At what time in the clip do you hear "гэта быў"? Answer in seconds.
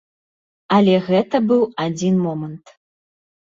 1.09-1.61